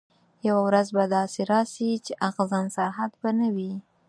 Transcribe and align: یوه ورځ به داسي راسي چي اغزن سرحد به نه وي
یوه 0.47 0.61
ورځ 0.67 0.87
به 0.95 1.03
داسي 1.15 1.43
راسي 1.51 1.89
چي 2.05 2.13
اغزن 2.27 2.65
سرحد 2.75 3.11
به 3.21 3.29
نه 3.39 3.47
وي 3.55 3.73